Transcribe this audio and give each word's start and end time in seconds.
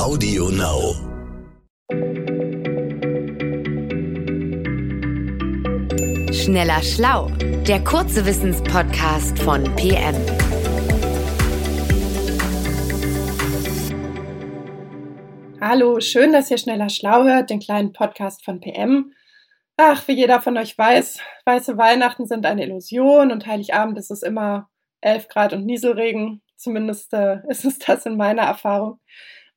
Audio 0.00 0.48
Now. 0.48 0.94
Schneller 6.32 6.82
Schlau, 6.82 7.30
der 7.68 7.84
kurze 7.84 8.24
Wissenspodcast 8.24 9.38
von 9.40 9.64
PM. 9.76 10.14
Hallo, 15.60 16.00
schön, 16.00 16.32
dass 16.32 16.50
ihr 16.50 16.56
Schneller 16.56 16.88
Schlau 16.88 17.24
hört, 17.24 17.50
den 17.50 17.60
kleinen 17.60 17.92
Podcast 17.92 18.42
von 18.42 18.60
PM. 18.60 19.12
Ach, 19.76 20.08
wie 20.08 20.12
jeder 20.12 20.40
von 20.40 20.56
euch 20.56 20.78
weiß, 20.78 21.20
weiße 21.44 21.76
Weihnachten 21.76 22.24
sind 22.24 22.46
eine 22.46 22.64
Illusion 22.64 23.30
und 23.30 23.46
Heiligabend 23.46 23.98
ist 23.98 24.10
es 24.10 24.22
immer 24.22 24.70
11 25.02 25.28
Grad 25.28 25.52
und 25.52 25.66
Nieselregen. 25.66 26.40
Zumindest 26.56 27.12
äh, 27.12 27.40
ist 27.48 27.66
es 27.66 27.78
das 27.78 28.06
in 28.06 28.16
meiner 28.16 28.44
Erfahrung. 28.44 28.98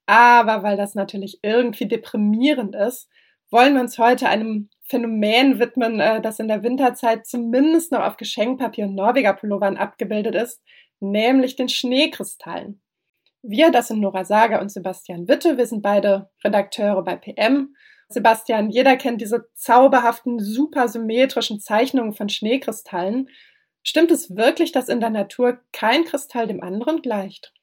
Aber 0.06 0.64
weil 0.64 0.78
das 0.78 0.96
natürlich 0.96 1.40
irgendwie 1.42 1.88
deprimierend 1.88 2.76
ist, 2.76 3.10
wollen 3.50 3.76
wir 3.76 3.82
uns 3.82 3.98
heute 3.98 4.28
einem 4.28 4.70
Phänomen 4.82 5.60
widmen, 5.60 6.00
äh, 6.00 6.22
das 6.22 6.40
in 6.40 6.48
der 6.48 6.64
Winterzeit 6.64 7.26
zumindest 7.26 7.92
noch 7.92 8.02
auf 8.02 8.18
Geschenkpapier 8.18 8.86
und 8.86 8.96
Norweger-Pullovern 8.96 9.78
abgebildet 9.78 10.36
ist, 10.36 10.62
nämlich 11.00 11.56
den 11.56 11.70
Schneekristallen. 11.70 12.82
Wir, 13.44 13.72
das 13.72 13.90
sind 13.90 14.00
Nora 14.00 14.26
Sager 14.26 14.62
und 14.62 14.72
Sebastian 14.72 15.28
Witte, 15.28 15.58
wir 15.58 15.68
sind 15.68 15.82
beide 15.82 16.30
Redakteure 16.44 17.04
bei 17.04 17.16
PM. 17.16 17.76
Sebastian, 18.10 18.70
jeder 18.70 18.96
kennt 18.98 19.22
diese 19.22 19.48
zauberhaften, 19.54 20.40
supersymmetrischen 20.40 21.60
Zeichnungen 21.60 22.14
von 22.14 22.30
Schneekristallen. 22.30 23.30
Stimmt 23.84 24.12
es 24.12 24.36
wirklich, 24.36 24.72
dass 24.72 24.90
in 24.90 25.00
der 25.00 25.10
Natur 25.10 25.60
kein 25.72 26.06
Kristall 26.06 26.48
dem 26.48 26.64
anderen 26.64 27.02
gleicht? 27.02 27.54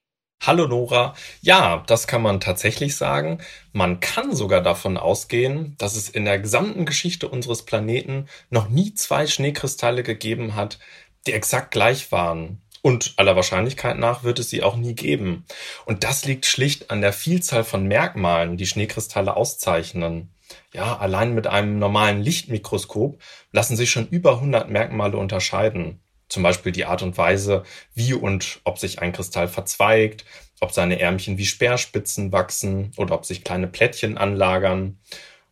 Hallo 0.42 0.66
Nora. 0.66 1.14
Ja, 1.42 1.84
das 1.86 2.06
kann 2.06 2.22
man 2.22 2.40
tatsächlich 2.40 2.96
sagen. 2.96 3.40
Man 3.74 4.00
kann 4.00 4.34
sogar 4.34 4.62
davon 4.62 4.96
ausgehen, 4.96 5.74
dass 5.76 5.96
es 5.96 6.08
in 6.08 6.24
der 6.24 6.38
gesamten 6.38 6.86
Geschichte 6.86 7.28
unseres 7.28 7.66
Planeten 7.66 8.26
noch 8.48 8.70
nie 8.70 8.94
zwei 8.94 9.26
Schneekristalle 9.26 10.02
gegeben 10.02 10.54
hat, 10.54 10.78
die 11.26 11.34
exakt 11.34 11.72
gleich 11.72 12.10
waren. 12.10 12.62
Und 12.80 13.12
aller 13.18 13.36
Wahrscheinlichkeit 13.36 13.98
nach 13.98 14.24
wird 14.24 14.38
es 14.38 14.48
sie 14.48 14.62
auch 14.62 14.76
nie 14.76 14.94
geben. 14.94 15.44
Und 15.84 16.04
das 16.04 16.24
liegt 16.24 16.46
schlicht 16.46 16.90
an 16.90 17.02
der 17.02 17.12
Vielzahl 17.12 17.62
von 17.62 17.86
Merkmalen, 17.86 18.56
die 18.56 18.66
Schneekristalle 18.66 19.36
auszeichnen. 19.36 20.30
Ja, 20.72 20.96
allein 20.96 21.34
mit 21.34 21.48
einem 21.48 21.78
normalen 21.78 22.22
Lichtmikroskop 22.22 23.20
lassen 23.52 23.76
sich 23.76 23.90
schon 23.90 24.08
über 24.08 24.36
100 24.36 24.70
Merkmale 24.70 25.18
unterscheiden. 25.18 26.00
Zum 26.30 26.44
Beispiel 26.44 26.70
die 26.70 26.84
Art 26.84 27.02
und 27.02 27.18
Weise, 27.18 27.64
wie 27.94 28.14
und 28.14 28.60
ob 28.62 28.78
sich 28.78 29.00
ein 29.00 29.12
Kristall 29.12 29.48
verzweigt, 29.48 30.24
ob 30.60 30.72
seine 30.72 31.00
Ärmchen 31.00 31.38
wie 31.38 31.44
Speerspitzen 31.44 32.30
wachsen 32.30 32.92
oder 32.96 33.16
ob 33.16 33.26
sich 33.26 33.42
kleine 33.42 33.66
Plättchen 33.66 34.16
anlagern. 34.16 34.98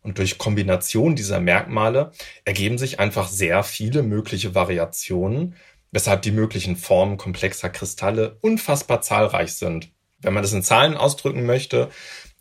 Und 0.01 0.17
durch 0.17 0.37
Kombination 0.37 1.17
dieser 1.17 1.41
Merkmale 1.41 2.11
ergeben 2.45 2.77
sich 2.77 2.99
einfach 2.99 3.27
sehr 3.27 3.63
viele 3.63 4.03
mögliche 4.03 4.55
Variationen, 4.55 5.55
weshalb 5.91 6.21
die 6.21 6.31
möglichen 6.31 6.77
Formen 6.77 7.17
komplexer 7.17 7.69
Kristalle 7.69 8.37
unfassbar 8.39 9.01
zahlreich 9.01 9.53
sind. 9.55 9.91
Wenn 10.21 10.33
man 10.33 10.43
das 10.43 10.53
in 10.53 10.63
Zahlen 10.63 10.95
ausdrücken 10.95 11.45
möchte, 11.45 11.89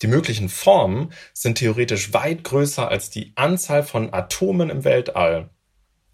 die 0.01 0.07
möglichen 0.07 0.49
Formen 0.49 1.13
sind 1.33 1.59
theoretisch 1.59 2.13
weit 2.13 2.45
größer 2.45 2.89
als 2.89 3.11
die 3.11 3.33
Anzahl 3.35 3.83
von 3.83 4.13
Atomen 4.13 4.71
im 4.71 4.85
Weltall. 4.85 5.51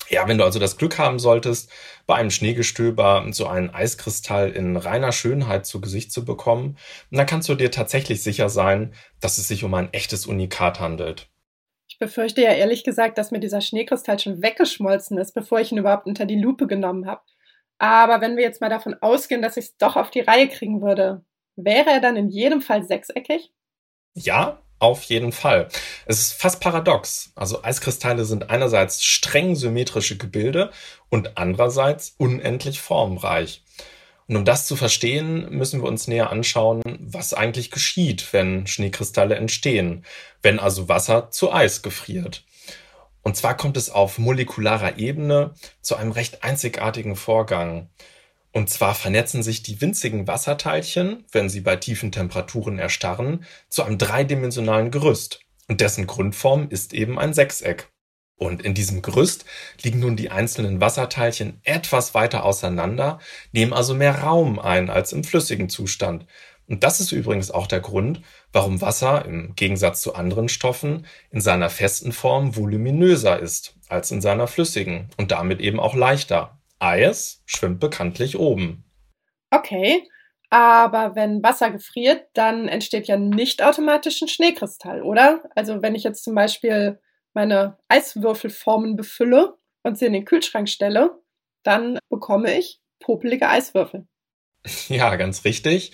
Ja, 0.08 0.28
wenn 0.28 0.38
du 0.38 0.44
also 0.44 0.58
das 0.58 0.76
Glück 0.76 0.98
haben 0.98 1.18
solltest, 1.18 1.70
bei 2.06 2.16
einem 2.16 2.30
Schneegestöber 2.30 3.26
so 3.30 3.46
einen 3.46 3.70
Eiskristall 3.70 4.50
in 4.50 4.76
reiner 4.76 5.12
Schönheit 5.12 5.66
zu 5.66 5.80
Gesicht 5.80 6.12
zu 6.12 6.24
bekommen, 6.24 6.76
dann 7.10 7.26
kannst 7.26 7.48
du 7.48 7.54
dir 7.54 7.70
tatsächlich 7.70 8.22
sicher 8.22 8.48
sein, 8.48 8.92
dass 9.20 9.38
es 9.38 9.48
sich 9.48 9.64
um 9.64 9.72
ein 9.74 9.92
echtes 9.92 10.26
Unikat 10.26 10.80
handelt. 10.80 11.28
Ich 11.88 11.98
befürchte 11.98 12.42
ja 12.42 12.50
ehrlich 12.50 12.84
gesagt, 12.84 13.18
dass 13.18 13.30
mir 13.30 13.40
dieser 13.40 13.60
Schneekristall 13.60 14.18
schon 14.18 14.42
weggeschmolzen 14.42 15.16
ist, 15.18 15.32
bevor 15.32 15.60
ich 15.60 15.72
ihn 15.72 15.78
überhaupt 15.78 16.06
unter 16.06 16.26
die 16.26 16.40
Lupe 16.40 16.66
genommen 16.66 17.06
habe. 17.06 17.22
Aber 17.78 18.20
wenn 18.20 18.36
wir 18.36 18.42
jetzt 18.42 18.60
mal 18.60 18.70
davon 18.70 18.96
ausgehen, 19.00 19.42
dass 19.42 19.56
ich 19.56 19.66
es 19.66 19.76
doch 19.76 19.96
auf 19.96 20.10
die 20.10 20.20
Reihe 20.20 20.48
kriegen 20.48 20.82
würde, 20.82 21.24
wäre 21.56 21.90
er 21.90 22.00
dann 22.00 22.16
in 22.16 22.30
jedem 22.30 22.60
Fall 22.60 22.84
sechseckig? 22.84 23.52
Ja, 24.14 24.63
auf 24.84 25.02
jeden 25.04 25.32
Fall. 25.32 25.68
Es 26.04 26.20
ist 26.20 26.34
fast 26.34 26.60
paradox. 26.60 27.32
Also 27.34 27.64
Eiskristalle 27.64 28.26
sind 28.26 28.50
einerseits 28.50 29.02
streng 29.02 29.56
symmetrische 29.56 30.18
Gebilde 30.18 30.70
und 31.08 31.38
andererseits 31.38 32.14
unendlich 32.18 32.80
formreich. 32.80 33.62
Und 34.26 34.36
um 34.36 34.44
das 34.44 34.66
zu 34.66 34.76
verstehen, 34.76 35.48
müssen 35.50 35.82
wir 35.82 35.88
uns 35.88 36.06
näher 36.06 36.30
anschauen, 36.30 36.82
was 37.00 37.34
eigentlich 37.34 37.70
geschieht, 37.70 38.32
wenn 38.32 38.66
Schneekristalle 38.66 39.36
entstehen, 39.36 40.04
wenn 40.42 40.58
also 40.58 40.88
Wasser 40.88 41.30
zu 41.30 41.52
Eis 41.52 41.82
gefriert. 41.82 42.44
Und 43.22 43.36
zwar 43.36 43.56
kommt 43.56 43.78
es 43.78 43.88
auf 43.88 44.18
molekularer 44.18 44.98
Ebene 44.98 45.54
zu 45.80 45.96
einem 45.96 46.12
recht 46.12 46.44
einzigartigen 46.44 47.16
Vorgang. 47.16 47.88
Und 48.54 48.70
zwar 48.70 48.94
vernetzen 48.94 49.42
sich 49.42 49.64
die 49.64 49.80
winzigen 49.80 50.28
Wasserteilchen, 50.28 51.24
wenn 51.32 51.48
sie 51.48 51.60
bei 51.60 51.74
tiefen 51.74 52.12
Temperaturen 52.12 52.78
erstarren, 52.78 53.44
zu 53.68 53.82
einem 53.82 53.98
dreidimensionalen 53.98 54.92
Gerüst. 54.92 55.40
Und 55.66 55.80
dessen 55.80 56.06
Grundform 56.06 56.68
ist 56.70 56.94
eben 56.94 57.18
ein 57.18 57.34
Sechseck. 57.34 57.88
Und 58.36 58.62
in 58.62 58.72
diesem 58.72 59.02
Gerüst 59.02 59.44
liegen 59.82 59.98
nun 59.98 60.14
die 60.14 60.30
einzelnen 60.30 60.80
Wasserteilchen 60.80 61.60
etwas 61.64 62.14
weiter 62.14 62.44
auseinander, 62.44 63.18
nehmen 63.50 63.72
also 63.72 63.92
mehr 63.92 64.20
Raum 64.20 64.60
ein 64.60 64.88
als 64.88 65.12
im 65.12 65.24
flüssigen 65.24 65.68
Zustand. 65.68 66.24
Und 66.68 66.84
das 66.84 67.00
ist 67.00 67.10
übrigens 67.10 67.50
auch 67.50 67.66
der 67.66 67.80
Grund, 67.80 68.22
warum 68.52 68.80
Wasser 68.80 69.24
im 69.24 69.56
Gegensatz 69.56 70.00
zu 70.00 70.14
anderen 70.14 70.48
Stoffen 70.48 71.06
in 71.30 71.40
seiner 71.40 71.70
festen 71.70 72.12
Form 72.12 72.54
voluminöser 72.54 73.40
ist 73.40 73.74
als 73.88 74.12
in 74.12 74.20
seiner 74.20 74.46
flüssigen 74.46 75.10
und 75.16 75.32
damit 75.32 75.60
eben 75.60 75.80
auch 75.80 75.94
leichter. 75.94 76.60
Eis 76.84 77.42
schwimmt 77.46 77.80
bekanntlich 77.80 78.38
oben. 78.38 78.84
Okay, 79.50 80.08
aber 80.50 81.16
wenn 81.16 81.42
Wasser 81.42 81.70
gefriert, 81.70 82.26
dann 82.34 82.68
entsteht 82.68 83.08
ja 83.08 83.16
nicht 83.16 83.62
automatisch 83.62 84.22
ein 84.22 84.28
Schneekristall, 84.28 85.02
oder? 85.02 85.42
Also 85.54 85.82
wenn 85.82 85.94
ich 85.94 86.04
jetzt 86.04 86.22
zum 86.22 86.34
Beispiel 86.34 87.00
meine 87.32 87.76
Eiswürfelformen 87.88 88.96
befülle 88.96 89.54
und 89.82 89.98
sie 89.98 90.06
in 90.06 90.12
den 90.12 90.24
Kühlschrank 90.24 90.68
stelle, 90.68 91.18
dann 91.64 91.98
bekomme 92.08 92.56
ich 92.56 92.80
popelige 93.00 93.48
Eiswürfel. 93.48 94.06
Ja, 94.88 95.16
ganz 95.16 95.44
richtig. 95.44 95.92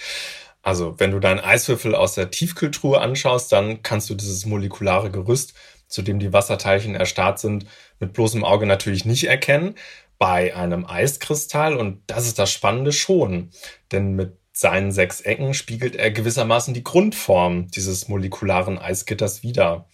Also 0.62 1.00
wenn 1.00 1.10
du 1.10 1.18
deinen 1.18 1.40
Eiswürfel 1.40 1.94
aus 1.94 2.14
der 2.14 2.30
Tiefkühltruhe 2.30 3.00
anschaust, 3.00 3.50
dann 3.50 3.82
kannst 3.82 4.10
du 4.10 4.14
dieses 4.14 4.46
molekulare 4.46 5.10
Gerüst, 5.10 5.54
zu 5.88 6.02
dem 6.02 6.20
die 6.20 6.32
Wasserteilchen 6.32 6.94
erstarrt 6.94 7.40
sind, 7.40 7.66
mit 7.98 8.12
bloßem 8.12 8.44
Auge 8.44 8.66
natürlich 8.66 9.04
nicht 9.04 9.24
erkennen 9.24 9.74
bei 10.20 10.54
einem 10.54 10.84
Eiskristall, 10.84 11.74
und 11.74 12.02
das 12.06 12.26
ist 12.26 12.38
das 12.38 12.52
Spannende 12.52 12.92
schon, 12.92 13.50
denn 13.90 14.14
mit 14.14 14.36
seinen 14.52 14.92
sechs 14.92 15.22
Ecken 15.22 15.54
spiegelt 15.54 15.96
er 15.96 16.10
gewissermaßen 16.10 16.74
die 16.74 16.84
Grundform 16.84 17.68
dieses 17.68 18.06
molekularen 18.06 18.78
Eisgitters 18.78 19.42
wider. 19.42 19.88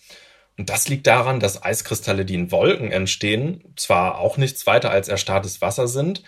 Und 0.58 0.68
das 0.68 0.88
liegt 0.88 1.06
daran, 1.06 1.38
dass 1.38 1.62
Eiskristalle, 1.62 2.24
die 2.24 2.34
in 2.34 2.50
Wolken 2.50 2.90
entstehen, 2.90 3.72
zwar 3.76 4.18
auch 4.18 4.36
nichts 4.36 4.66
weiter 4.66 4.90
als 4.90 5.06
erstarrtes 5.06 5.60
Wasser 5.60 5.86
sind, 5.86 6.24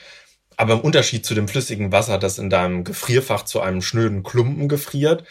aber 0.56 0.74
im 0.74 0.80
Unterschied 0.80 1.26
zu 1.26 1.34
dem 1.34 1.48
flüssigen 1.48 1.90
Wasser, 1.90 2.18
das 2.18 2.38
in 2.38 2.50
deinem 2.50 2.84
Gefrierfach 2.84 3.44
zu 3.44 3.60
einem 3.60 3.82
schnöden 3.82 4.22
Klumpen 4.22 4.68
gefriert, 4.68 5.24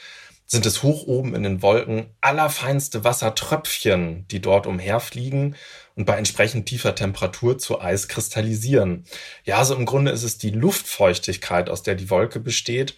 sind 0.48 0.66
es 0.66 0.82
hoch 0.82 1.06
oben 1.08 1.36
in 1.36 1.44
den 1.44 1.62
Wolken 1.62 2.10
allerfeinste 2.22 3.04
Wassertröpfchen, 3.04 4.26
die 4.30 4.42
dort 4.42 4.66
umherfliegen 4.66 5.56
und 5.96 6.06
bei 6.06 6.18
entsprechend 6.18 6.68
tiefer 6.68 6.96
Temperatur 6.96 7.58
zu 7.58 7.82
Eis 7.82 8.08
kristallisieren. 8.08 9.04
Ja, 9.44 9.58
also 9.58 9.76
im 9.76 9.86
Grunde 9.86 10.12
ist 10.12 10.24
es 10.24 10.38
die 10.38 10.52
Luftfeuchtigkeit, 10.52 11.70
aus 11.70 11.84
der 11.84 11.96
die 11.96 12.10
Wolke 12.10 12.40
besteht, 12.40 12.98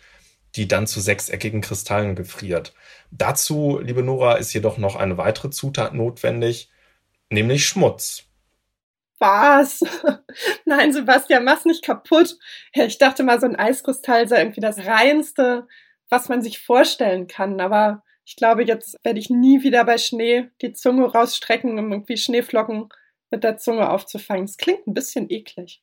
die 0.56 0.68
dann 0.68 0.86
zu 0.86 1.00
sechseckigen 1.00 1.62
Kristallen 1.62 2.16
gefriert. 2.16 2.74
Dazu, 3.10 3.80
liebe 3.82 4.04
Nora, 4.04 4.36
ist 4.36 4.54
jedoch 4.54 4.78
noch 4.78 4.96
eine 4.96 5.18
weitere 5.18 5.50
Zutat 5.50 5.96
notwendig, 5.96 6.70
nämlich 7.32 7.66
Schmutz. 7.66 8.26
Was? 9.18 9.82
Nein, 10.66 10.94
Sebastian, 10.94 11.44
mach's 11.44 11.66
nicht 11.66 11.84
kaputt. 11.84 12.38
Ich 12.74 13.00
dachte 13.00 13.24
mal, 13.24 13.40
so 13.40 13.48
ein 13.48 13.56
Eiskristall 13.56 14.28
sei 14.28 14.40
irgendwie 14.40 14.62
das 14.62 14.86
reinste, 14.86 15.68
was 16.10 16.30
man 16.30 16.42
sich 16.42 16.60
vorstellen 16.60 17.28
kann. 17.28 17.60
Aber 17.60 18.04
ich 18.26 18.36
glaube, 18.36 18.64
jetzt 18.64 18.96
werde 19.04 19.20
ich 19.20 19.30
nie 19.30 19.64
wieder 19.64 19.86
bei 19.86 19.98
Schnee 19.98 20.50
die 20.62 20.74
Zunge 20.74 21.06
rausstrecken, 21.12 21.78
um 21.80 21.92
irgendwie 21.92 22.18
Schneeflocken 22.18 22.90
mit 23.32 23.44
der 23.44 23.58
Zunge 23.58 23.90
aufzufangen. 23.90 24.46
Es 24.46 24.58
klingt 24.58 24.86
ein 24.88 24.94
bisschen 24.94 25.30
eklig. 25.30 25.82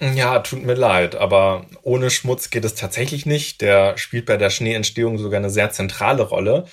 Ja, 0.00 0.38
tut 0.38 0.62
mir 0.62 0.74
leid, 0.74 1.16
aber 1.16 1.66
ohne 1.82 2.10
Schmutz 2.10 2.50
geht 2.50 2.64
es 2.64 2.76
tatsächlich 2.76 3.26
nicht. 3.26 3.60
Der 3.60 3.98
spielt 3.98 4.26
bei 4.26 4.36
der 4.36 4.50
Schneeentstehung 4.50 5.18
sogar 5.18 5.38
eine 5.38 5.50
sehr 5.50 5.70
zentrale 5.70 6.22
Rolle. 6.22 6.66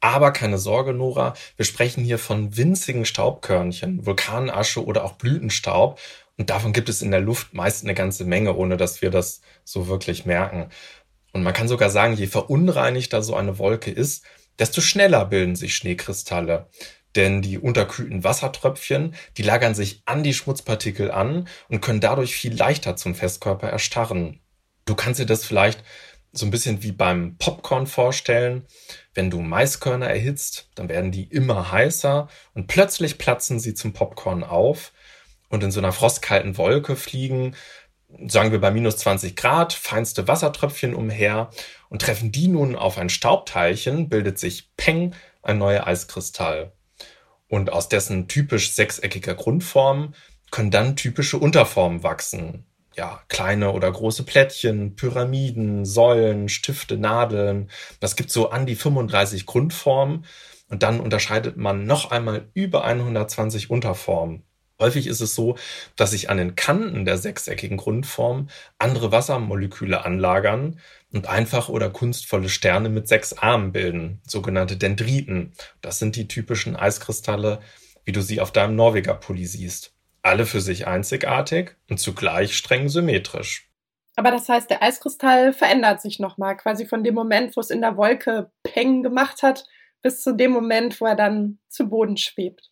Aber 0.00 0.30
keine 0.32 0.56
Sorge, 0.56 0.94
Nora, 0.94 1.34
wir 1.56 1.66
sprechen 1.66 2.04
hier 2.04 2.18
von 2.18 2.56
winzigen 2.56 3.04
Staubkörnchen, 3.04 4.06
Vulkanasche 4.06 4.84
oder 4.84 5.04
auch 5.04 5.12
Blütenstaub. 5.12 5.98
Und 6.38 6.48
davon 6.48 6.72
gibt 6.72 6.88
es 6.88 7.02
in 7.02 7.10
der 7.10 7.20
Luft 7.20 7.52
meist 7.54 7.84
eine 7.84 7.94
ganze 7.94 8.24
Menge, 8.24 8.56
ohne 8.56 8.78
dass 8.78 9.02
wir 9.02 9.10
das 9.10 9.42
so 9.64 9.88
wirklich 9.88 10.24
merken. 10.24 10.70
Und 11.32 11.42
man 11.42 11.52
kann 11.52 11.68
sogar 11.68 11.90
sagen, 11.90 12.14
je 12.14 12.26
verunreinigter 12.26 13.22
so 13.22 13.36
eine 13.36 13.58
Wolke 13.58 13.90
ist, 13.90 14.24
desto 14.58 14.80
schneller 14.80 15.24
bilden 15.24 15.56
sich 15.56 15.74
Schneekristalle. 15.76 16.68
Denn 17.16 17.42
die 17.42 17.58
unterkühlten 17.58 18.22
Wassertröpfchen, 18.22 19.14
die 19.36 19.42
lagern 19.42 19.74
sich 19.74 20.02
an 20.06 20.22
die 20.22 20.34
Schmutzpartikel 20.34 21.10
an 21.10 21.48
und 21.68 21.80
können 21.80 22.00
dadurch 22.00 22.34
viel 22.34 22.54
leichter 22.54 22.96
zum 22.96 23.14
Festkörper 23.14 23.68
erstarren. 23.68 24.40
Du 24.84 24.94
kannst 24.94 25.18
dir 25.20 25.26
das 25.26 25.44
vielleicht 25.44 25.82
so 26.32 26.46
ein 26.46 26.50
bisschen 26.50 26.82
wie 26.82 26.92
beim 26.92 27.36
Popcorn 27.38 27.86
vorstellen. 27.86 28.64
Wenn 29.14 29.30
du 29.30 29.40
Maiskörner 29.40 30.06
erhitzt, 30.06 30.70
dann 30.76 30.88
werden 30.88 31.10
die 31.10 31.24
immer 31.24 31.72
heißer 31.72 32.28
und 32.54 32.68
plötzlich 32.68 33.18
platzen 33.18 33.58
sie 33.58 33.74
zum 33.74 33.92
Popcorn 33.92 34.44
auf 34.44 34.92
und 35.48 35.64
in 35.64 35.72
so 35.72 35.80
einer 35.80 35.92
frostkalten 35.92 36.56
Wolke 36.56 36.94
fliegen, 36.94 37.56
sagen 38.26 38.52
wir 38.52 38.60
bei 38.60 38.70
minus 38.70 38.96
20 38.98 39.36
Grad, 39.36 39.72
feinste 39.72 40.28
Wassertröpfchen 40.28 40.94
umher 40.94 41.50
und 41.88 42.02
treffen 42.02 42.32
die 42.32 42.48
nun 42.48 42.76
auf 42.76 42.98
ein 42.98 43.08
Staubteilchen, 43.08 44.08
bildet 44.08 44.38
sich 44.38 44.70
Peng, 44.76 45.14
ein 45.42 45.58
neuer 45.58 45.86
Eiskristall. 45.86 46.72
Und 47.48 47.72
aus 47.72 47.88
dessen 47.88 48.28
typisch 48.28 48.72
sechseckiger 48.72 49.34
Grundform 49.34 50.14
können 50.50 50.70
dann 50.70 50.96
typische 50.96 51.38
Unterformen 51.38 52.02
wachsen. 52.02 52.64
Ja, 52.96 53.22
kleine 53.28 53.72
oder 53.72 53.90
große 53.90 54.24
Plättchen, 54.24 54.96
Pyramiden, 54.96 55.84
Säulen, 55.84 56.48
Stifte, 56.48 56.96
Nadeln. 56.96 57.70
Das 58.00 58.16
gibt 58.16 58.30
so 58.30 58.50
an 58.50 58.66
die 58.66 58.74
35 58.74 59.46
Grundformen. 59.46 60.24
Und 60.68 60.82
dann 60.82 61.00
unterscheidet 61.00 61.56
man 61.56 61.86
noch 61.86 62.10
einmal 62.10 62.48
über 62.54 62.84
120 62.84 63.70
Unterformen. 63.70 64.44
Häufig 64.80 65.06
ist 65.06 65.20
es 65.20 65.34
so, 65.34 65.56
dass 65.94 66.12
sich 66.12 66.30
an 66.30 66.38
den 66.38 66.56
Kanten 66.56 67.04
der 67.04 67.18
sechseckigen 67.18 67.76
Grundform 67.76 68.48
andere 68.78 69.12
Wassermoleküle 69.12 70.04
anlagern 70.04 70.80
und 71.12 71.28
einfach 71.28 71.68
oder 71.68 71.90
kunstvolle 71.90 72.48
Sterne 72.48 72.88
mit 72.88 73.06
sechs 73.06 73.34
Armen 73.34 73.72
bilden, 73.72 74.20
sogenannte 74.26 74.78
Dendriten. 74.78 75.52
Das 75.82 75.98
sind 75.98 76.16
die 76.16 76.28
typischen 76.28 76.76
Eiskristalle, 76.76 77.60
wie 78.04 78.12
du 78.12 78.22
sie 78.22 78.40
auf 78.40 78.52
deinem 78.52 78.74
Norweger-Pulli 78.76 79.44
siehst. 79.44 79.92
Alle 80.22 80.46
für 80.46 80.62
sich 80.62 80.86
einzigartig 80.86 81.76
und 81.90 82.00
zugleich 82.00 82.56
streng 82.56 82.88
symmetrisch. 82.88 83.68
Aber 84.16 84.30
das 84.30 84.48
heißt, 84.48 84.70
der 84.70 84.82
Eiskristall 84.82 85.52
verändert 85.52 86.00
sich 86.00 86.18
nochmal, 86.18 86.56
quasi 86.56 86.86
von 86.86 87.04
dem 87.04 87.14
Moment, 87.14 87.56
wo 87.56 87.60
es 87.60 87.70
in 87.70 87.80
der 87.80 87.96
Wolke 87.96 88.50
Peng 88.62 89.02
gemacht 89.02 89.42
hat, 89.42 89.64
bis 90.02 90.22
zu 90.22 90.34
dem 90.34 90.50
Moment, 90.52 91.00
wo 91.00 91.06
er 91.06 91.16
dann 91.16 91.58
zu 91.68 91.88
Boden 91.88 92.16
schwebt. 92.16 92.70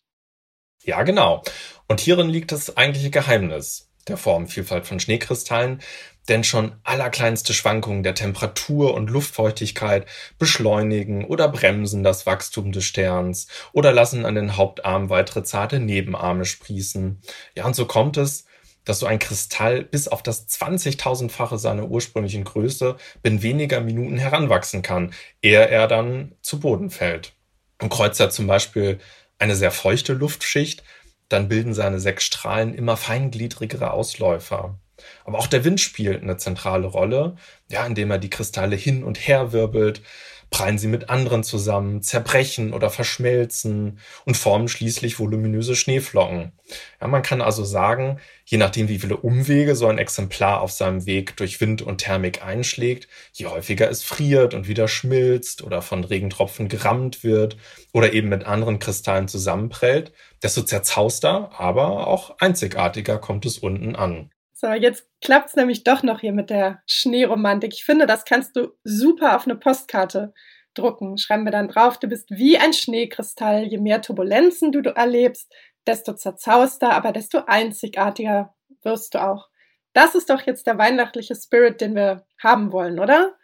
Ja, 0.83 1.03
genau. 1.03 1.43
Und 1.87 1.99
hierin 1.99 2.29
liegt 2.29 2.51
das 2.51 2.77
eigentliche 2.77 3.09
Geheimnis 3.09 3.89
der 4.07 4.17
Formvielfalt 4.17 4.87
von 4.87 4.99
Schneekristallen, 4.99 5.81
denn 6.27 6.43
schon 6.43 6.75
allerkleinste 6.83 7.53
Schwankungen 7.53 8.03
der 8.03 8.15
Temperatur 8.15 8.93
und 8.93 9.09
Luftfeuchtigkeit 9.09 10.05
beschleunigen 10.37 11.25
oder 11.25 11.47
bremsen 11.49 12.03
das 12.03 12.25
Wachstum 12.25 12.71
des 12.71 12.85
Sterns 12.85 13.47
oder 13.73 13.91
lassen 13.91 14.25
an 14.25 14.35
den 14.35 14.55
Hauptarmen 14.55 15.09
weitere 15.09 15.43
zarte 15.43 15.79
Nebenarme 15.79 16.45
sprießen. 16.45 17.21
Ja, 17.55 17.65
und 17.65 17.75
so 17.75 17.85
kommt 17.85 18.17
es, 18.17 18.45
dass 18.85 18.99
so 18.99 19.05
ein 19.05 19.19
Kristall 19.19 19.83
bis 19.83 20.07
auf 20.07 20.23
das 20.23 20.47
20.000-fache 20.47 21.57
seiner 21.57 21.85
ursprünglichen 21.85 22.43
Größe 22.43 22.95
binnen 23.21 23.41
weniger 23.41 23.81
Minuten 23.81 24.17
heranwachsen 24.17 24.81
kann, 24.81 25.13
ehe 25.41 25.67
er 25.67 25.87
dann 25.87 26.35
zu 26.41 26.59
Boden 26.59 26.89
fällt. 26.89 27.33
Und 27.81 27.89
kreuzt 27.89 28.21
zum 28.31 28.47
Beispiel 28.47 28.99
eine 29.39 29.55
sehr 29.55 29.71
feuchte 29.71 30.13
Luftschicht, 30.13 30.83
dann 31.29 31.47
bilden 31.47 31.73
seine 31.73 31.99
sechs 31.99 32.25
Strahlen 32.25 32.73
immer 32.73 32.97
feingliedrigere 32.97 33.91
Ausläufer. 33.91 34.79
Aber 35.23 35.39
auch 35.39 35.47
der 35.47 35.63
Wind 35.63 35.79
spielt 35.79 36.21
eine 36.21 36.37
zentrale 36.37 36.87
Rolle, 36.87 37.35
ja, 37.69 37.85
indem 37.85 38.11
er 38.11 38.17
die 38.17 38.29
Kristalle 38.29 38.75
hin 38.75 39.03
und 39.03 39.27
her 39.27 39.51
wirbelt, 39.51 40.01
prallen 40.49 40.77
sie 40.77 40.87
mit 40.87 41.09
anderen 41.09 41.43
zusammen, 41.43 42.01
zerbrechen 42.01 42.73
oder 42.73 42.89
verschmelzen 42.89 43.99
und 44.25 44.37
formen 44.37 44.67
schließlich 44.67 45.19
voluminöse 45.19 45.75
Schneeflocken. 45.75 46.53
Ja, 46.99 47.07
man 47.07 47.21
kann 47.21 47.41
also 47.41 47.63
sagen, 47.63 48.19
je 48.45 48.57
nachdem, 48.57 48.87
wie 48.87 48.99
viele 48.99 49.17
Umwege 49.17 49.75
so 49.75 49.87
ein 49.87 49.97
Exemplar 49.97 50.61
auf 50.61 50.71
seinem 50.71 51.05
Weg 51.05 51.37
durch 51.37 51.61
Wind 51.61 51.81
und 51.81 51.99
Thermik 51.99 52.43
einschlägt, 52.43 53.07
je 53.33 53.45
häufiger 53.45 53.89
es 53.89 54.03
friert 54.03 54.53
und 54.53 54.67
wieder 54.67 54.87
schmilzt 54.87 55.63
oder 55.63 55.81
von 55.81 56.03
Regentropfen 56.03 56.67
gerammt 56.67 57.23
wird 57.23 57.57
oder 57.93 58.13
eben 58.13 58.29
mit 58.29 58.45
anderen 58.45 58.79
Kristallen 58.79 59.27
zusammenprellt, 59.27 60.11
desto 60.41 60.63
zerzauster, 60.63 61.51
aber 61.57 62.07
auch 62.07 62.37
einzigartiger 62.39 63.17
kommt 63.19 63.45
es 63.45 63.57
unten 63.59 63.95
an. 63.95 64.31
So, 64.61 64.73
jetzt 64.73 65.07
klappt's 65.21 65.55
nämlich 65.55 65.85
doch 65.85 66.03
noch 66.03 66.19
hier 66.19 66.33
mit 66.33 66.49
der 66.49 66.81
Schneeromantik. 66.85 67.73
Ich 67.73 67.85
finde, 67.85 68.05
das 68.05 68.25
kannst 68.25 68.57
du 68.57 68.73
super 68.83 69.37
auf 69.37 69.45
eine 69.45 69.55
Postkarte 69.55 70.33
drucken. 70.73 71.17
Schreiben 71.17 71.45
wir 71.45 71.51
dann 71.53 71.69
drauf, 71.69 71.97
du 71.97 72.07
bist 72.07 72.29
wie 72.29 72.57
ein 72.57 72.73
Schneekristall. 72.73 73.63
Je 73.63 73.77
mehr 73.77 74.01
Turbulenzen 74.01 74.73
du, 74.73 74.81
du 74.81 74.89
erlebst, 74.89 75.49
desto 75.87 76.13
zerzauster, 76.13 76.91
aber 76.91 77.13
desto 77.13 77.45
einzigartiger 77.47 78.53
wirst 78.83 79.15
du 79.15 79.23
auch. 79.23 79.47
Das 79.93 80.13
ist 80.13 80.29
doch 80.29 80.41
jetzt 80.41 80.67
der 80.67 80.77
weihnachtliche 80.77 81.35
Spirit, 81.35 81.79
den 81.79 81.95
wir 81.95 82.25
haben 82.43 82.73
wollen, 82.73 82.99
oder? 82.99 83.37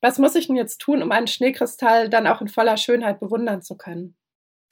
Was 0.00 0.20
muss 0.20 0.36
ich 0.36 0.46
denn 0.46 0.54
jetzt 0.56 0.78
tun, 0.78 1.02
um 1.02 1.10
einen 1.10 1.26
Schneekristall 1.26 2.08
dann 2.08 2.28
auch 2.28 2.40
in 2.40 2.46
voller 2.46 2.76
Schönheit 2.76 3.18
bewundern 3.18 3.62
zu 3.62 3.76
können? 3.76 4.16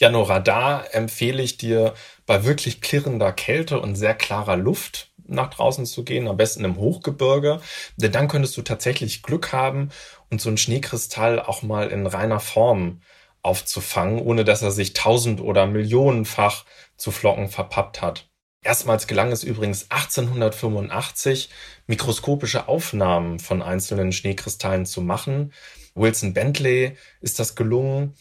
Ja, 0.01 0.09
Nora, 0.09 0.41
da 0.41 0.83
empfehle 0.83 1.43
ich 1.43 1.59
dir 1.59 1.93
bei 2.25 2.45
wirklich 2.45 2.81
klirrender 2.81 3.35
Kälte 3.35 3.81
und 3.81 3.97
sehr 3.97 4.15
klarer 4.15 4.57
Luft 4.57 5.13
nach 5.27 5.51
draußen 5.51 5.85
zu 5.85 6.05
gehen, 6.05 6.27
am 6.27 6.39
besten 6.39 6.65
im 6.65 6.79
Hochgebirge, 6.79 7.61
denn 7.97 8.11
dann 8.11 8.27
könntest 8.27 8.57
du 8.57 8.63
tatsächlich 8.63 9.23
Glück 9.23 9.53
haben 9.53 9.91
und 10.31 10.41
so 10.41 10.49
einen 10.49 10.57
Schneekristall 10.57 11.39
auch 11.39 11.61
mal 11.61 11.89
in 11.89 12.07
reiner 12.07 12.41
Form 12.41 13.03
aufzufangen, 13.43 14.21
ohne 14.21 14.45
dass 14.45 14.63
er 14.63 14.71
sich 14.71 14.95
tausend 14.95 15.39
oder 15.43 15.67
millionenfach 15.67 16.65
zu 16.97 17.11
Flocken 17.11 17.49
verpappt 17.51 18.01
hat. 18.01 18.31
Erstmals 18.63 19.07
gelang 19.07 19.31
es 19.33 19.45
übrigens 19.45 19.91
1885, 19.91 21.51
mikroskopische 21.87 22.69
Aufnahmen 22.69 23.39
von 23.39 23.61
einzelnen 23.61 24.13
Schneekristallen 24.13 24.87
zu 24.87 25.03
machen. 25.03 25.53
Wilson 25.95 26.33
Bentley 26.33 26.97
ist 27.21 27.39
das 27.39 27.55
gelungen. 27.55 28.15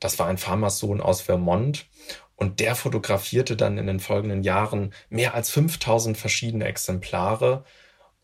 Das 0.00 0.18
war 0.18 0.26
ein 0.26 0.38
Pharmasohn 0.38 1.00
aus 1.00 1.20
Vermont. 1.20 1.86
Und 2.34 2.60
der 2.60 2.74
fotografierte 2.74 3.56
dann 3.56 3.78
in 3.78 3.86
den 3.86 4.00
folgenden 4.00 4.42
Jahren 4.42 4.92
mehr 5.08 5.34
als 5.34 5.50
5000 5.50 6.18
verschiedene 6.18 6.66
Exemplare. 6.66 7.64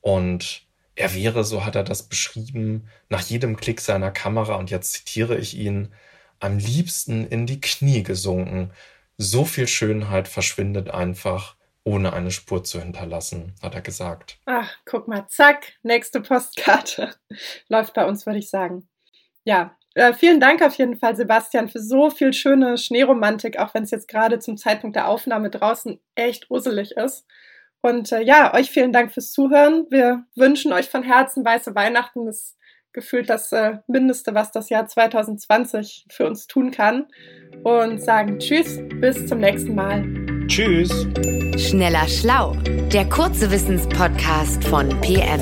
Und 0.01 0.67
er 0.95 1.15
wäre, 1.15 1.45
so 1.45 1.65
hat 1.65 1.77
er 1.77 1.85
das 1.85 2.03
beschrieben, 2.03 2.89
nach 3.09 3.23
jedem 3.23 3.57
Klick 3.57 3.81
seiner 3.81 4.11
Kamera, 4.11 4.57
und 4.57 4.71
jetzt 4.71 4.93
zitiere 4.93 5.39
ich 5.39 5.57
ihn, 5.57 5.95
am 6.41 6.59
liebsten 6.59 7.27
in 7.27 7.47
die 7.47 7.61
Knie 7.61 8.03
gesunken. 8.03 8.73
So 9.17 9.45
viel 9.45 9.69
Schönheit 9.69 10.29
verschwindet 10.29 10.91
einfach, 10.91 11.57
ohne 11.85 12.13
eine 12.13 12.31
Spur 12.31 12.65
zu 12.65 12.81
hinterlassen, 12.81 13.55
hat 13.63 13.75
er 13.75 13.81
gesagt. 13.81 14.39
Ach, 14.45 14.71
guck 14.85 15.09
mal, 15.09 15.27
zack, 15.29 15.73
nächste 15.83 16.21
Postkarte. 16.21 17.15
Läuft 17.69 17.95
bei 17.95 18.05
uns, 18.05 18.27
würde 18.27 18.39
ich 18.39 18.51
sagen. 18.51 18.89
Ja, 19.45 19.77
äh, 19.95 20.13
vielen 20.13 20.41
Dank 20.41 20.63
auf 20.63 20.75
jeden 20.75 20.97
Fall, 20.97 21.17
Sebastian, 21.17 21.69
für 21.69 21.81
so 21.81 22.11
viel 22.11 22.33
schöne 22.33 22.79
Schneeromantik, 22.79 23.59
auch 23.59 23.75
wenn 23.75 23.83
es 23.83 23.91
jetzt 23.91 24.09
gerade 24.09 24.39
zum 24.39 24.57
Zeitpunkt 24.57 24.97
der 24.97 25.09
Aufnahme 25.09 25.51
draußen 25.51 26.01
echt 26.15 26.51
uselig 26.51 26.93
ist. 26.93 27.27
Und 27.83 28.13
äh, 28.13 28.23
ja, 28.23 28.55
euch 28.55 28.71
vielen 28.71 28.93
Dank 28.93 29.13
fürs 29.13 29.33
Zuhören. 29.33 29.87
Wir 29.91 30.25
wünschen 30.37 30.73
euch 30.73 30.89
von 30.89 31.03
Herzen 31.03 31.45
weiße 31.45 31.75
Weihnachten. 31.75 32.27
Das 32.27 32.37
ist 32.37 32.59
gefühlt 32.93 33.29
das 33.29 33.53
äh, 33.53 33.79
Mindeste, 33.87 34.35
was 34.35 34.53
das 34.53 34.69
Jahr 34.69 34.87
2020 34.87 36.07
für 36.11 36.27
uns 36.27 36.47
tun 36.47 36.71
kann. 36.71 37.07
Und 37.65 38.01
sagen 38.01 38.39
Tschüss, 38.39 38.81
bis 39.01 39.27
zum 39.27 39.41
nächsten 39.41 39.75
Mal. 39.75 40.05
Tschüss. 40.47 41.07
Schneller 41.57 42.07
Schlau, 42.09 42.55
der 42.93 43.09
kurze 43.09 43.51
Wissenspodcast 43.51 44.65
von 44.65 44.89
PM. 45.01 45.41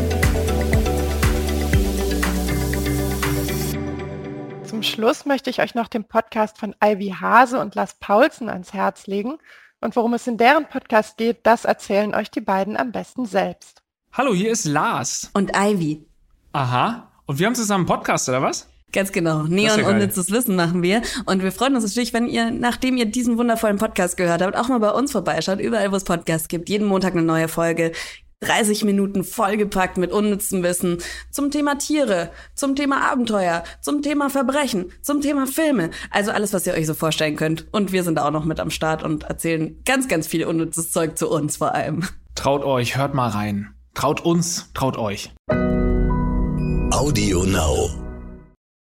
Zum 4.80 4.86
Schluss 4.86 5.26
möchte 5.26 5.50
ich 5.50 5.60
euch 5.60 5.74
noch 5.74 5.88
den 5.88 6.04
Podcast 6.04 6.56
von 6.56 6.74
Ivy 6.82 7.14
Hase 7.20 7.60
und 7.60 7.74
Lars 7.74 7.96
Paulsen 8.00 8.48
ans 8.48 8.72
Herz 8.72 9.06
legen. 9.06 9.36
Und 9.82 9.94
worum 9.94 10.14
es 10.14 10.26
in 10.26 10.38
deren 10.38 10.64
Podcast 10.70 11.18
geht, 11.18 11.40
das 11.42 11.66
erzählen 11.66 12.14
euch 12.14 12.30
die 12.30 12.40
beiden 12.40 12.78
am 12.78 12.90
besten 12.90 13.26
selbst. 13.26 13.82
Hallo, 14.14 14.32
hier 14.32 14.50
ist 14.50 14.64
Lars. 14.64 15.30
Und 15.34 15.52
Ivy. 15.54 16.06
Aha. 16.52 17.12
Und 17.26 17.38
wir 17.38 17.46
haben 17.46 17.54
zusammen 17.54 17.80
einen 17.80 17.94
Podcast, 17.94 18.26
oder 18.30 18.40
was? 18.40 18.70
Ganz 18.90 19.12
genau. 19.12 19.42
Neon 19.42 19.80
ja 19.80 19.86
unnützes 19.86 20.30
Wissen 20.30 20.56
machen 20.56 20.82
wir. 20.82 21.02
Und 21.26 21.42
wir 21.42 21.52
freuen 21.52 21.74
uns 21.74 21.84
natürlich, 21.84 22.14
wenn 22.14 22.26
ihr, 22.26 22.50
nachdem 22.50 22.96
ihr 22.96 23.04
diesen 23.04 23.36
wundervollen 23.36 23.76
Podcast 23.76 24.16
gehört 24.16 24.40
habt, 24.40 24.56
auch 24.56 24.68
mal 24.68 24.80
bei 24.80 24.92
uns 24.92 25.12
vorbeischaut. 25.12 25.60
Überall, 25.60 25.92
wo 25.92 25.96
es 25.96 26.04
Podcasts 26.04 26.48
gibt. 26.48 26.70
Jeden 26.70 26.88
Montag 26.88 27.12
eine 27.12 27.22
neue 27.22 27.48
Folge. 27.48 27.92
30 28.40 28.84
Minuten 28.84 29.22
vollgepackt 29.22 29.98
mit 29.98 30.12
unnützem 30.12 30.62
Wissen 30.62 30.98
zum 31.30 31.50
Thema 31.50 31.76
Tiere, 31.76 32.30
zum 32.54 32.74
Thema 32.74 33.10
Abenteuer, 33.10 33.64
zum 33.80 34.02
Thema 34.02 34.30
Verbrechen, 34.30 34.92
zum 35.02 35.20
Thema 35.20 35.46
Filme. 35.46 35.90
Also 36.10 36.30
alles, 36.30 36.52
was 36.52 36.66
ihr 36.66 36.74
euch 36.74 36.86
so 36.86 36.94
vorstellen 36.94 37.36
könnt. 37.36 37.66
Und 37.72 37.92
wir 37.92 38.02
sind 38.02 38.16
da 38.16 38.26
auch 38.26 38.30
noch 38.30 38.44
mit 38.44 38.58
am 38.58 38.70
Start 38.70 39.02
und 39.02 39.24
erzählen 39.24 39.80
ganz, 39.84 40.08
ganz 40.08 40.26
viel 40.26 40.44
unnützes 40.44 40.90
Zeug 40.90 41.18
zu 41.18 41.28
uns 41.30 41.58
vor 41.58 41.74
allem. 41.74 42.04
Traut 42.34 42.64
euch, 42.64 42.96
hört 42.96 43.14
mal 43.14 43.28
rein. 43.28 43.74
Traut 43.94 44.24
uns, 44.24 44.70
traut 44.72 44.96
euch. 44.96 45.30
Audio 46.92 47.44
Now. 47.44 48.09